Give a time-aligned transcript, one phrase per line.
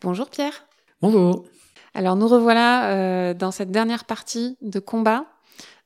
[0.00, 0.64] Bonjour Pierre.
[1.02, 1.44] Bonjour.
[1.92, 5.26] Alors nous revoilà euh, dans cette dernière partie de combat.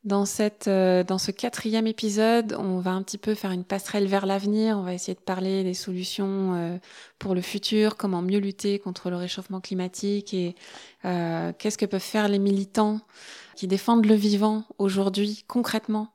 [0.04, 4.06] Dans, cette, euh, dans ce quatrième épisode, on va un petit peu faire une passerelle
[4.06, 4.76] vers l'avenir.
[4.76, 6.78] On va essayer de parler des solutions euh,
[7.18, 10.54] pour le futur, comment mieux lutter contre le réchauffement climatique et
[11.02, 13.00] qu'est-ce que peuvent faire les militants
[13.56, 16.12] qui défendent le vivant aujourd'hui concrètement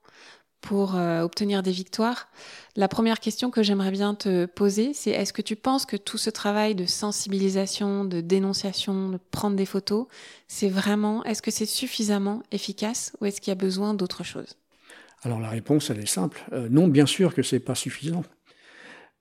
[0.62, 2.28] pour euh, obtenir des victoires.
[2.76, 6.18] La première question que j'aimerais bien te poser, c'est est-ce que tu penses que tout
[6.18, 10.08] ce travail de sensibilisation, de dénonciation, de prendre des photos,
[10.48, 14.58] c'est vraiment, est-ce que c'est suffisamment efficace ou est-ce qu'il y a besoin d'autre chose?
[15.24, 16.44] Alors la réponse, elle est simple.
[16.54, 18.24] Euh, non, bien sûr que c'est pas suffisant.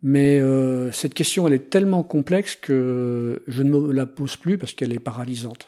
[0.02, 4.58] Mais euh, cette question, elle est tellement complexe que je ne me la pose plus
[4.58, 5.66] parce qu'elle est paralysante.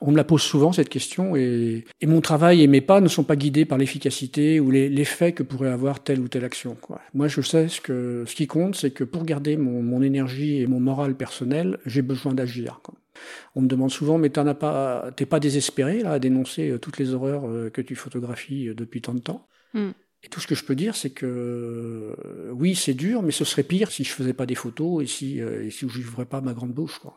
[0.00, 3.24] On me la pose souvent cette question et, mon travail et mes pas ne sont
[3.24, 6.76] pas guidés par l'efficacité ou l'effet que pourrait avoir telle ou telle action.
[7.14, 10.66] Moi, je sais ce que ce qui compte, c'est que pour garder mon, énergie et
[10.66, 12.80] mon moral personnel, j'ai besoin d'agir.
[13.54, 16.78] On me demande souvent, mais t'en as pas, t'es pas désespéré là à dénoncer euh,
[16.78, 19.48] toutes les horreurs euh, que tu photographies euh, depuis tant de temps?
[19.72, 19.92] Hmm.
[20.22, 22.14] Et tout ce que je peux dire, c'est que
[22.52, 25.38] oui, c'est dur, mais ce serait pire si je faisais pas des photos et si,
[25.38, 26.98] et si je n'ouvrais pas ma grande bouche.
[26.98, 27.16] Quoi.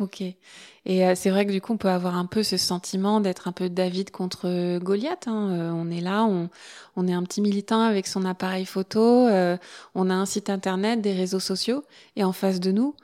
[0.00, 0.22] Ok.
[0.22, 3.46] Et euh, c'est vrai que du coup, on peut avoir un peu ce sentiment d'être
[3.46, 5.28] un peu David contre Goliath.
[5.28, 5.50] Hein.
[5.52, 9.56] Euh, on est là, on, est un petit militant avec son appareil photo, euh,
[9.94, 11.84] on a un site internet, des réseaux sociaux,
[12.16, 12.94] et en face de nous,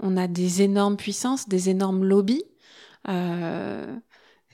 [0.00, 2.44] on a des énormes puissances, des énormes lobbies.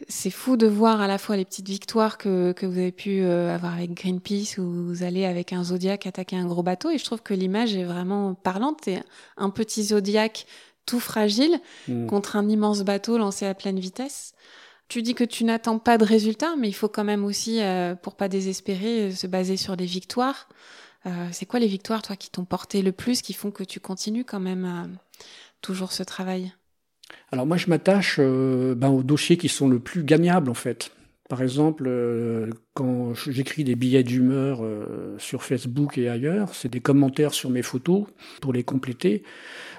[0.09, 3.23] c'est fou de voir à la fois les petites victoires que, que vous avez pu
[3.25, 7.05] avoir avec Greenpeace, où vous allez avec un Zodiac attaquer un gros bateau, et je
[7.05, 8.81] trouve que l'image est vraiment parlante.
[8.85, 9.03] C'est
[9.37, 10.47] un petit Zodiac
[10.87, 12.07] tout fragile mm.
[12.07, 14.35] contre un immense bateau lancé à pleine vitesse.
[14.89, 17.95] Tu dis que tu n'attends pas de résultats, mais il faut quand même aussi, euh,
[17.95, 20.49] pour pas désespérer, euh, se baser sur des victoires.
[21.07, 23.81] Euh, c'est quoi les victoires, toi, qui t'ont porté le plus, qui font que tu
[23.81, 24.99] continues quand même
[25.63, 26.53] toujours ce travail?
[27.31, 30.93] Alors moi, je m'attache ben, aux dossiers qui sont le plus gagnables, en fait.
[31.33, 36.81] Par exemple, euh, quand j'écris des billets d'humeur euh, sur Facebook et ailleurs, c'est des
[36.81, 38.05] commentaires sur mes photos
[38.43, 39.23] pour les compléter.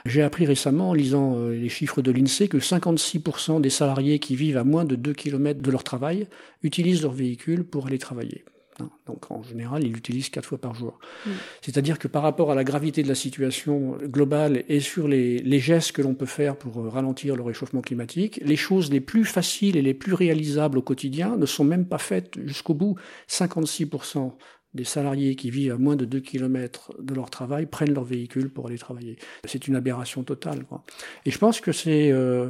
[0.07, 4.35] J'ai appris récemment, en lisant euh, les chiffres de l'INSEE, que 56% des salariés qui
[4.35, 6.25] vivent à moins de 2 km de leur travail
[6.63, 8.43] utilisent leur véhicule pour aller travailler.
[8.79, 8.89] Hein.
[9.05, 10.99] Donc en général, il l'utilise quatre fois par jour.
[11.25, 11.31] Mm.
[11.61, 15.59] C'est-à-dire que par rapport à la gravité de la situation globale et sur les, les
[15.59, 19.25] gestes que l'on peut faire pour euh, ralentir le réchauffement climatique, les choses les plus
[19.25, 22.95] faciles et les plus réalisables au quotidien ne sont même pas faites jusqu'au bout.
[23.29, 24.33] 56%
[24.73, 28.49] des salariés qui vivent à moins de 2 km de leur travail prennent leur véhicule
[28.49, 29.17] pour aller travailler.
[29.45, 30.63] C'est une aberration totale.
[30.65, 30.83] Quoi.
[31.25, 32.49] Et je pense que c'est euh,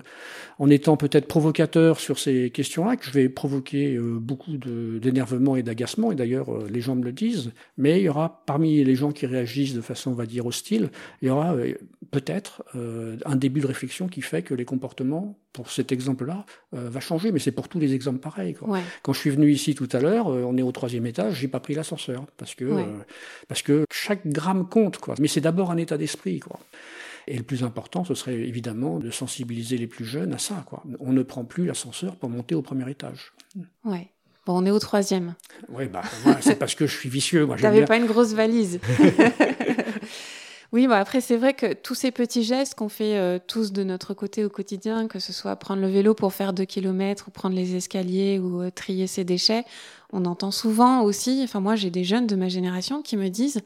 [0.59, 5.63] en étant peut-être provocateur sur ces questions-là que je vais provoquer euh, beaucoup d'énervement et
[5.63, 8.95] d'agacement, et d'ailleurs euh, les gens me le disent, mais il y aura parmi les
[8.95, 10.89] gens qui réagissent de façon, on va dire, hostile,
[11.21, 11.55] il y aura
[12.11, 16.99] peut-être un début de réflexion qui fait que les comportements pour cet exemple-là, euh, va
[16.99, 18.55] changer, mais c'est pour tous les exemples pareils.
[18.55, 18.79] Quoi.
[19.03, 21.47] Quand je suis venu ici tout à l'heure, euh, on est au troisième étage, j'ai
[21.47, 22.83] pas pris l'ascenseur parce que euh,
[23.47, 25.15] parce que chaque gramme compte, quoi.
[25.19, 26.59] Mais c'est d'abord un état d'esprit, quoi.
[27.27, 30.83] Et le plus important, ce serait évidemment de sensibiliser les plus jeunes à ça, quoi.
[30.99, 33.33] On ne prend plus l'ascenseur pour monter au premier étage.
[33.85, 34.09] Ouais.
[34.45, 35.35] Bon, on est au troisième.
[35.69, 36.01] Oui, bah,
[36.41, 37.45] c'est parce que je suis vicieux.
[37.45, 38.79] Moi, n'avais pas une grosse valise.
[40.73, 43.83] Oui, bah après, c'est vrai que tous ces petits gestes qu'on fait euh, tous de
[43.83, 47.31] notre côté au quotidien, que ce soit prendre le vélo pour faire deux kilomètres ou
[47.31, 49.65] prendre les escaliers ou euh, trier ses déchets,
[50.11, 53.61] on entend souvent aussi, enfin moi j'ai des jeunes de ma génération qui me disent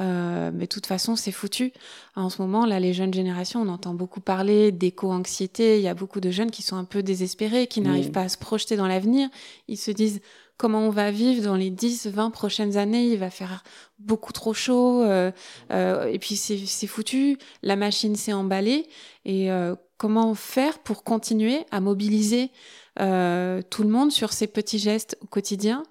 [0.00, 1.72] euh, mais de toute façon, c'est foutu.
[2.16, 5.78] En ce moment, là, les jeunes générations, on entend beaucoup parler d'éco-anxiété.
[5.78, 8.28] Il y a beaucoup de jeunes qui sont un peu désespérés, qui n'arrivent pas à
[8.28, 9.28] se projeter dans l'avenir.
[9.68, 10.20] Ils se disent,
[10.56, 13.06] comment on va vivre dans les 10, 20 prochaines années.
[13.06, 13.64] Il va faire
[13.98, 15.02] beaucoup trop chaud.
[15.02, 15.30] Euh,
[15.72, 17.38] euh, et puis c'est foutu.
[17.62, 18.88] La machine s'est emballée.
[19.24, 22.50] Et euh, comment faire pour continuer à mobiliser
[22.96, 25.82] tout le monde sur ces petits gestes au quotidien?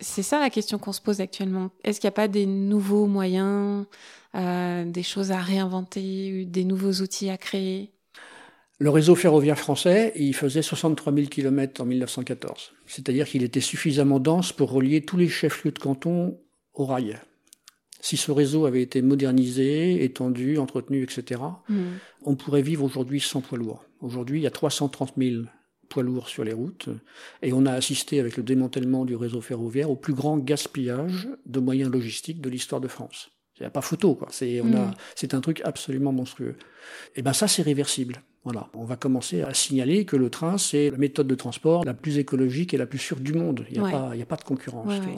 [0.00, 1.70] C'est ça la question qu'on se pose actuellement.
[1.84, 3.86] Est-ce qu'il n'y a pas des nouveaux moyens,
[4.34, 7.95] des choses à réinventer, des nouveaux outils à créer?
[8.78, 12.72] Le réseau ferroviaire français, il faisait 63 000 km en 1914.
[12.86, 16.38] C'est-à-dire qu'il était suffisamment dense pour relier tous les chefs-lieux de canton
[16.74, 17.18] au rail.
[18.00, 21.84] Si ce réseau avait été modernisé, étendu, entretenu, etc., hmm.
[22.22, 23.84] on pourrait vivre aujourd'hui sans poids lourds.
[24.00, 25.44] Aujourd'hui, il y a 330 000
[25.88, 26.90] poids lourds sur les routes
[27.42, 31.60] et on a assisté avec le démantèlement du réseau ferroviaire au plus grand gaspillage de
[31.60, 33.30] moyens logistiques de l'histoire de France.
[33.58, 34.28] Il n'y a pas photo, quoi.
[34.30, 34.94] C'est, on a, Mm.
[35.14, 36.56] c'est un truc absolument monstrueux.
[37.14, 38.22] Et ben ça, c'est réversible.
[38.44, 38.68] Voilà.
[38.74, 42.18] On va commencer à signaler que le train, c'est la méthode de transport la plus
[42.18, 43.64] écologique et la plus sûre du monde.
[43.70, 43.90] Il n'y a, Ouais.
[43.92, 44.86] pas, il y a pas de concurrence.
[44.88, 45.14] Ouais, ouais.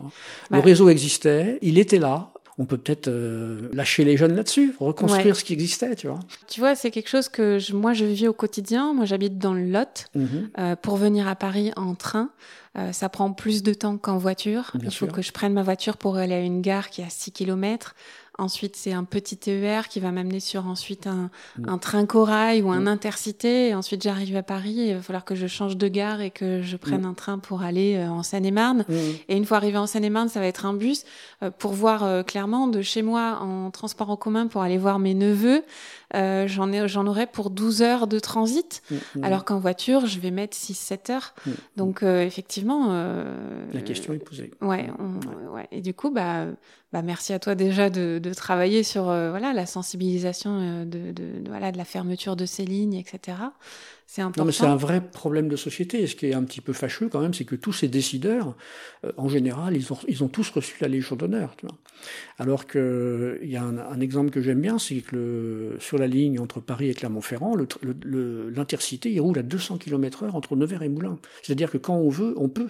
[0.51, 2.31] Bah- Le réseau existait, il était là.
[2.61, 6.19] On peut peut-être euh, lâcher les jeunes là-dessus, reconstruire ce qui existait, tu vois.
[6.49, 8.95] Tu vois, c'est quelque chose que je- moi je vis au quotidien.
[8.95, 10.07] Moi j'habite dans le Lot.
[10.17, 10.51] Mhm.
[10.59, 12.31] Euh, pour venir à Paris en train,
[12.77, 14.73] euh, ça prend plus de temps qu'en voiture.
[14.75, 17.05] Bien Il faut que je prenne ma voiture pour aller à une gare qui est
[17.05, 17.95] à 6 km.
[18.39, 21.69] Ensuite, c'est un petit TER qui va m'amener sur ensuite un, Mm.
[21.69, 22.89] un train corail ou un Mm.
[22.89, 23.69] intercité.
[23.69, 24.81] Et ensuite, j'arrive à Paris.
[24.81, 27.07] et Il va falloir que je change de gare et que je prenne Mm.
[27.11, 28.85] un train pour aller euh, en Seine-et-Marne.
[29.29, 31.05] Et une fois arrivé en Seine-et-Marne, ça va être un bus
[31.43, 34.99] euh, pour voir euh, clairement de chez moi en transport en commun pour aller voir
[35.01, 35.63] mes neveux.
[36.15, 38.83] Euh, j'en ai, j'en aurai pour 12 heures de transit.
[39.23, 41.35] Alors qu'en voiture, je vais mettre 6-7 heures.
[41.77, 42.87] Donc, euh, effectivement.
[42.91, 43.35] euh,
[43.73, 44.51] la question est posée.
[44.63, 45.69] Ouais, on- ouais.
[45.73, 46.47] Et du coup, bah,
[46.93, 51.13] bah, merci à toi déjà de, de travailler sur euh, voilà la sensibilisation euh, de,
[51.13, 53.37] de, de- voilà de la fermeture de ces lignes, etc.
[54.07, 54.41] C'est important.
[54.43, 56.01] Non, mais c'est un vrai problème de société.
[56.03, 58.57] Et ce qui est un petit peu fâcheux quand même, c'est que tous ces décideurs,
[59.05, 61.55] euh, en général, ils ont, ils ont tous reçu la Légion d'honneur.
[62.39, 65.99] Alors que il y a un, un exemple que j'aime bien, c'est que le, sur
[65.99, 67.67] la ligne entre Paris et Clermont-Ferrand, le-
[68.05, 71.19] le- l'intercité, il roule à 200 km/h entre Nevers et Moulins.
[71.43, 72.69] C'est-à-dire que quand on veut, on peut.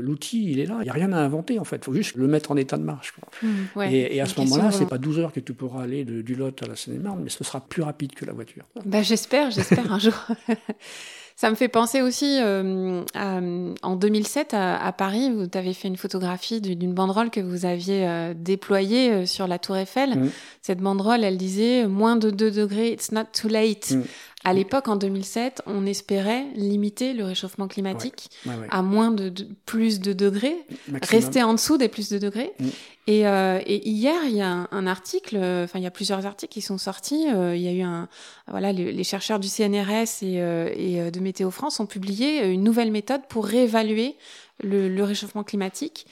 [0.00, 0.78] L'outil, il est là.
[0.80, 1.76] Il n'y a rien à inventer, en fait.
[1.76, 3.12] Il faut juste le mettre en état de marche.
[3.12, 3.28] quoi.
[3.42, 5.84] Mmh, ouais, et, et à ce moment-là, c'est de pas 12 heures que tu pourras
[5.84, 8.64] aller de- du Lot à la Seine-et-Marne, mais ce sera plus rapide que la voiture.
[8.84, 10.14] Bah, j'espère, j'espère un jour.
[11.36, 13.40] Ça me fait penser aussi euh, à,
[13.82, 17.66] en 2007 à, à Paris, vous avez fait une photographie du- d'une banderole que vous
[17.66, 20.10] aviez euh, déployée euh, sur la Tour Eiffel.
[20.16, 20.30] Mhm.
[20.62, 23.90] Cette banderole, elle disait moins de 2 degrés, it's not too late.
[23.90, 24.04] Mhm.
[24.46, 28.66] À l'époque, en 2007, on espérait limiter le réchauffement climatique Ouais, ouais.
[28.70, 30.54] à moins de, de- plus de degrés,
[30.86, 31.00] Maximum.
[31.24, 32.52] rester en dessous des plus de degrés.
[32.60, 32.66] Mm.
[33.06, 36.24] Et, euh, et hier, il y a un, article, euh, enfin il y a plusieurs
[36.24, 37.26] articles qui sont sortis.
[37.30, 38.08] euh, il y a eu un,
[38.48, 42.46] voilà, le- les chercheurs du CNRS et, euh, et euh, de Météo France ont publié
[42.46, 44.16] une nouvelle méthode pour réévaluer
[44.62, 46.06] le, le réchauffement climatique.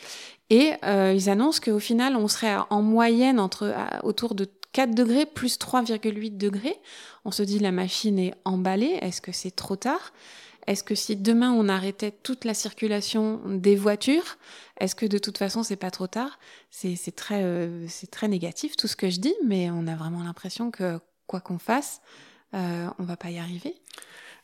[0.51, 5.59] Et ils annoncent qu'au final, on serait en moyenne entre autour de 4 degrés plus
[5.59, 6.77] 3,8 degrés.
[7.25, 8.99] On se dit la machine est emballée.
[9.01, 10.13] Est-ce que c'est trop tard?
[10.67, 14.39] Est-ce que si demain on arrêtait toute la circulation des voitures,
[14.79, 16.39] est-ce que de toute façon c'est pas trop tard?
[16.71, 20.23] C'est très euh, c'est très négatif tout ce que je dis, mais on a vraiment
[20.23, 22.01] l'impression que quoi qu'on fasse,
[22.55, 23.75] euh, on va pas y arriver.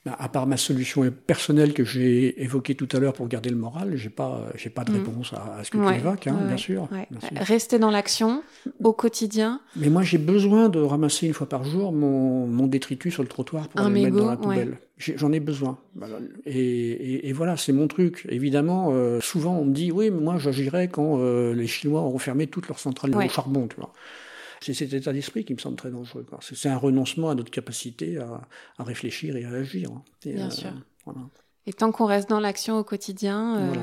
[0.08, 3.56] Bah, à part ma solution personnelle que j'ai évoquée tout à l'heure pour garder le
[3.56, 4.94] moral, j'ai pas, j'ai pas de Mm.
[4.94, 7.06] réponse à, à ce que Ouais, tu évoques, hein, ouais, bien, sûr, ouais.
[7.10, 7.30] bien sûr.
[7.40, 8.42] Rester dans l'action
[8.82, 9.60] au quotidien.
[9.76, 13.28] Mais moi, j'ai besoin de ramasser une fois par jour mon, mon détritus sur le
[13.28, 14.78] trottoir pour Un aller le mettre dans la poubelle.
[14.96, 15.78] J'en ai besoin.
[16.46, 18.26] Et, et- et voilà, c'est mon truc.
[18.30, 22.18] Évidemment, euh, souvent on me dit, oui, mais moi j'agirai quand euh, les Chinois auront
[22.18, 23.92] fermé toutes leurs centrales au charbon, tu vois.
[24.60, 26.26] C'est cet état d'esprit qui me semble très dangereux.
[26.40, 29.90] C'est un renoncement à notre capacité à, à réfléchir et à agir.
[29.92, 30.02] hein.
[30.24, 30.72] Et, Bien sûr.
[31.04, 31.20] voilà.
[31.68, 33.82] Et tant qu'on reste dans l'action au quotidien, euh, Voilà.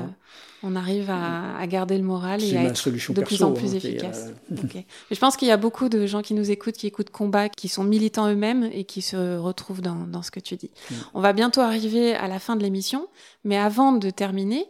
[0.64, 3.52] on arrive à, à garder le moral et à être solution de perso, plus en
[3.52, 4.26] plus hein, efficace.
[4.50, 4.56] euh.
[4.74, 7.48] Mais je pense qu'il y a beaucoup de gens qui nous écoutent, qui écoutent Combat,
[7.48, 10.72] qui sont militants eux-mêmes et qui se retrouvent dans, dans ce que tu dis.
[10.90, 10.94] Mm.
[11.14, 13.06] On va bientôt arriver à la fin de l'émission,
[13.44, 14.66] mais avant de terminer,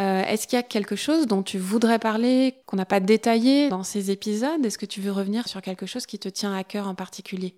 [0.00, 3.68] euh, est-ce qu'il y a quelque chose dont tu voudrais parler, qu'on n'a pas détaillé
[3.68, 4.66] dans ces épisodes?
[4.66, 7.54] Est-ce que tu veux revenir sur quelque chose qui te tient à cœur en particulier?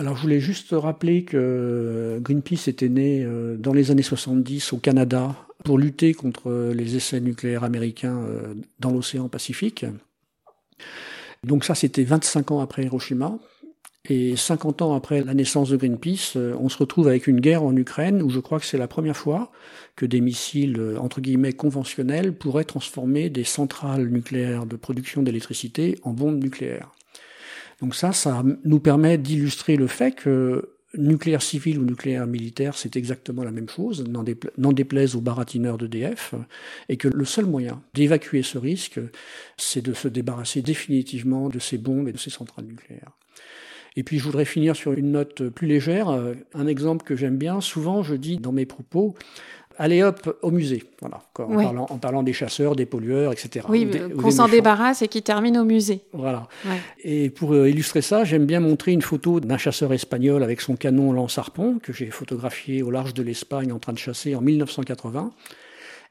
[0.00, 4.76] Alors, je voulais juste rappeler que Greenpeace était né euh, dans les années 70 au
[4.76, 5.34] Canada
[5.64, 9.84] pour lutter contre euh, les essais nucléaires américains euh, dans l'océan Pacifique.
[11.42, 13.38] Donc ça, c'était 25 ans après Hiroshima.
[14.08, 17.76] Et 50 ans après la naissance de Greenpeace, on se retrouve avec une guerre en
[17.76, 19.50] Ukraine où je crois que c'est la première fois
[19.96, 26.12] que des missiles, entre guillemets, conventionnels pourraient transformer des centrales nucléaires de production d'électricité en
[26.12, 26.92] bombes nucléaires.
[27.80, 32.96] Donc ça, ça nous permet d'illustrer le fait que nucléaire civil ou nucléaire militaire, c'est
[32.96, 36.34] exactement la même chose, n'en dépla- n'en déplaise aux baratineurs d'EDF,
[36.88, 38.98] et que le seul moyen d'évacuer ce risque,
[39.58, 43.12] c'est de se débarrasser définitivement de ces bombes et de ces centrales nucléaires.
[43.96, 46.08] Et puis je voudrais finir sur une note plus légère,
[46.54, 49.14] un exemple que j'aime bien, souvent je dis dans mes propos,
[49.78, 51.64] allez hop au musée, voilà, en, Ouais.
[51.64, 53.66] parlant, en parlant des chasseurs, des pollueurs, etc.
[53.68, 56.02] Oui, euh, qu'on s'en débarrasse et qui termine au musée.
[56.12, 56.48] Voilà.
[56.66, 56.76] Ouais.
[57.02, 60.76] Et pour euh, illustrer ça, j'aime bien montrer une photo d'un chasseur espagnol avec son
[60.76, 65.30] canon lance-harpon que j'ai photographié au large de l'Espagne en train de chasser en 1980.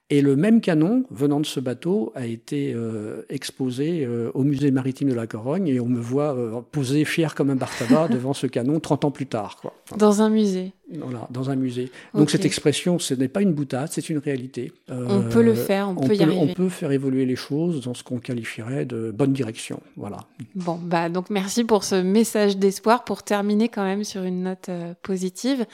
[0.09, 4.71] Et le même canon, venant de ce bateau, a été euh, exposé euh, au musée
[4.71, 8.07] maritime de la Corogne et on me voit euh, posé fier comme un bar tabac
[8.13, 9.57] devant ce canon 30 ans plus tard.
[9.61, 9.73] Quoi.
[9.97, 10.71] Dans un musée.
[10.89, 11.91] Voilà, dans un musée.
[12.13, 14.71] Donc cette expression, ce n'est pas une boutade, c'est une réalité.
[14.89, 16.39] on peut le faire, on, peut y arriver.
[16.39, 19.81] On peut faire évoluer les choses dans ce qu'on qualifierait de bonne direction.
[19.97, 20.19] Voilà.
[20.55, 24.69] Bon, bah donc merci pour ce message d'espoir pour terminer quand même sur une note
[25.03, 25.65] positive.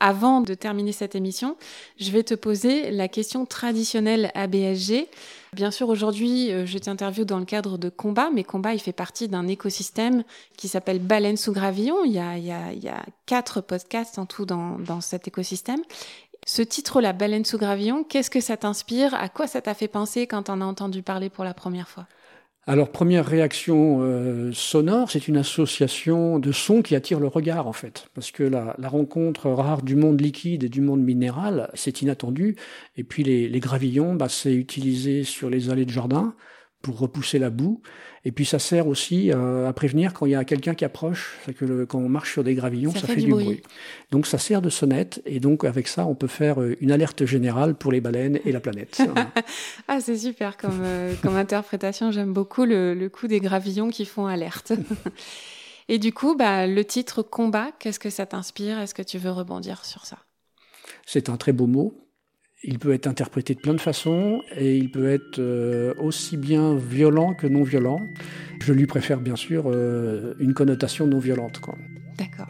[0.00, 1.56] Avant de terminer cette émission,
[2.00, 5.06] je vais te poser la question traditionnelle à BSG.
[5.54, 8.94] Bien sûr, aujourd'hui, euh, je t'interviewe dans le cadre de Combat, mais Combat, il fait
[8.94, 10.24] partie d'un écosystème
[10.56, 12.04] qui s'appelle Baleine sous gravillon.
[12.06, 15.02] Il y, a, il, y a, il y a quatre podcasts en tout dans, dans
[15.02, 15.82] cet écosystème.
[16.46, 19.12] Ce titre-là, Baleine sous gravillon, qu'est-ce que ça t'inspire?
[19.14, 22.06] À quoi ça t'a fait penser quand on a entendu parler pour la première fois?
[22.68, 27.72] Alors, première réaction euh, sonore, c'est une association de sons qui attire le regard, en
[27.72, 28.06] fait.
[28.14, 32.54] Parce que la, rencontre rare du monde liquide et du monde minéral, c'est inattendu.
[32.96, 36.36] Et puis, les, les gravillons, bah, c'est utilisé sur les allées de jardin
[36.82, 37.80] pour repousser la boue.
[38.24, 41.38] Et puis ça sert aussi euh, à prévenir quand il y a quelqu'un qui approche.
[41.44, 43.62] C'est que quand on marche sur des gravillons, ça, fait, du bruit.
[44.10, 45.22] Donc ça sert de sonnette.
[45.26, 48.52] Et donc avec ça, on peut faire euh, une alerte générale pour les baleines et
[48.52, 49.02] la planète.
[49.88, 52.12] ah, c'est super comme, euh, comme interprétation.
[52.12, 54.72] J'aime beaucoup le, le coup des gravillons qui font alerte.
[55.88, 58.78] et du coup, bah, le titre combat, qu'est-ce que ça t'inspire?
[58.78, 60.18] Est-ce que tu veux rebondir sur ça?
[61.06, 62.01] C'est un très beau mot
[62.64, 66.74] il peut être interprété de plein de façons et il peut être euh, aussi bien
[66.74, 68.08] violent que non violent.
[68.60, 71.60] Je lui préfère bien sûr euh, une connotation non violente.
[72.18, 72.48] D'accord.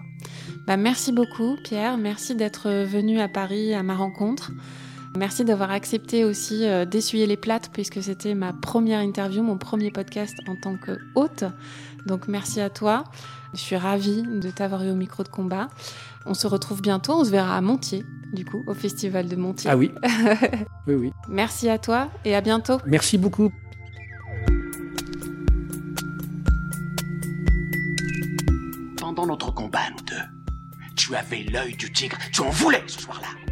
[0.66, 4.52] Bah, merci beaucoup Pierre, merci d'être venu à Paris à ma rencontre.
[5.16, 9.90] Merci d'avoir accepté aussi euh, d'essuyer les plates puisque c'était ma première interview, mon premier
[9.90, 11.44] podcast en tant que hôte.
[12.06, 13.04] Donc merci à toi.
[13.52, 15.68] Je suis ravie de t'avoir eu au micro de combat.
[16.24, 19.70] On se retrouve bientôt, on se verra à Montier, du coup, au Festival de Montier.
[19.70, 19.92] Ah oui.
[20.86, 21.12] oui, oui.
[21.28, 22.78] Merci à toi et à bientôt.
[22.86, 23.52] Merci beaucoup.
[28.96, 33.51] Pendant notre combat, nous deux, tu avais l'œil du tigre, tu en voulais ce soir-là.